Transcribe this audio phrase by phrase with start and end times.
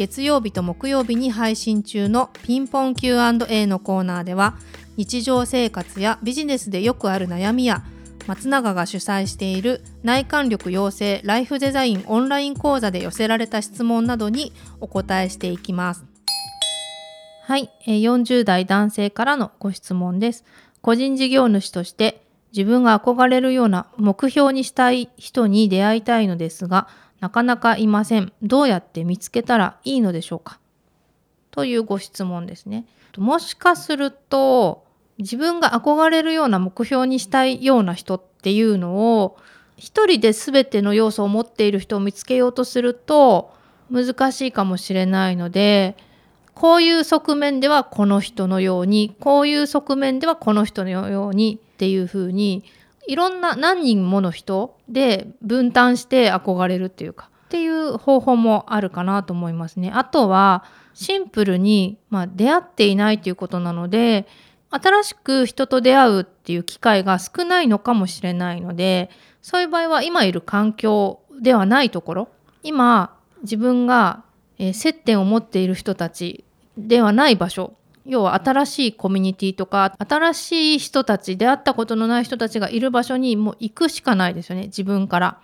[0.00, 4.56] 月曜日と木曜日に配信中のピンポン Q&A のコーナーでは
[4.96, 7.84] 日常生活やビジネスでよくある悩みや
[8.26, 16.06] 松永が主催している内観力養成ライフデザインオンライン講座で寄せられた質問などにお答えしていきます。
[17.42, 20.46] はい、40代男性からのご質問です。
[20.80, 26.88] 個人事業主として自分が憧れるような目標にしたい人に出会いたいのですが、
[27.20, 28.32] なかなかいません。
[28.42, 30.58] どうやって見つけたらいいのでしょうか？
[31.50, 32.86] というご質問ですね。
[33.18, 34.84] もしかすると、
[35.18, 39.36] 自分が憧れるような目標にしたいような人っていうのを、
[39.76, 43.52] 一人で全ての要素を持っている人を見つけようとすると
[43.90, 45.96] 難しいかもしれないので、
[46.54, 52.64] こういう側面ではこの人のように、こういう側面ではこの人のようにっていうふうに
[53.06, 59.90] いろんな何人もの人で分担して憧れるっていうかっていう方法もあるかなと思いますね。
[59.92, 64.26] あとはシンプルに、まあ、出会っていないということなので
[64.70, 69.10] 新しく人と出会うっていう機会が少ないのかもしれないので
[69.42, 72.28] そういう場合は今いる環境ではないところ
[72.62, 74.22] 今自分が
[74.58, 76.44] 接点を持っている人たち
[76.76, 77.74] ではない場所
[78.06, 85.40] 要は新しいコミュニティとか新しい人たち出会ったことのない人たちがいる場所にもう行くしかないですよね自分から。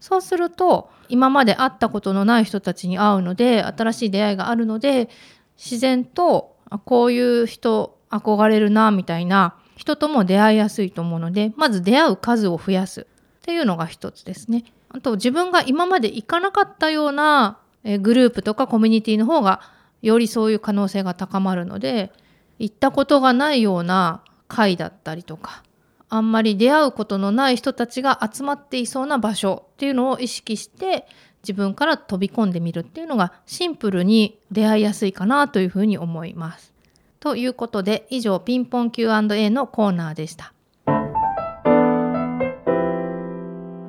[0.00, 5.10] そうすると今まで会ったことのない人たちに会うので新しい出会いがあるので
[5.58, 6.56] 自然と
[6.86, 13.04] こういう人憧れるなみたいな人とも出会いやすいと思うのでまず出会う数を増やすっ
[13.42, 14.64] ていうのが一つですね。
[14.88, 17.58] あと自分が今まで行かなかったような
[18.00, 19.60] グループとかコミュニティの方が
[20.02, 22.12] よりそういう可能性が高まるので
[22.58, 25.62] 行ったことがないような会だったりとか
[26.08, 31.06] あんまり出会うことのない人たちが集まっていそうな場所っていうのを意識して
[31.42, 36.74] 自分から飛び込んでみるっていうのがシンプルに出会いやすいかなというふうに思います。
[37.20, 40.52] ということで以上ピンポン Q&A のコーナーでした。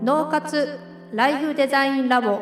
[0.04, 0.80] 脳活
[1.14, 2.42] ライフデザインラボ